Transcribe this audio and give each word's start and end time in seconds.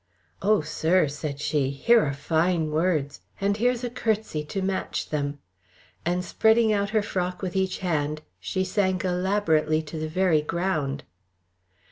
"Oh, 0.41 0.61
sir!" 0.61 1.07
said 1.07 1.39
she, 1.39 1.69
"here 1.69 2.03
are 2.03 2.11
fine 2.11 2.71
words, 2.71 3.21
and 3.39 3.55
here's 3.55 3.83
a 3.83 3.89
curtsey 3.91 4.43
to 4.45 4.59
match 4.63 5.09
them;" 5.11 5.37
and 6.03 6.25
spreading 6.25 6.73
out 6.73 6.89
her 6.89 7.03
frock 7.03 7.43
with 7.43 7.55
each 7.55 7.77
hand, 7.85 8.23
she 8.39 8.63
sank 8.63 9.05
elaborately 9.05 9.83
to 9.83 9.99
the 9.99 10.09
very 10.09 10.41
ground. 10.41 11.03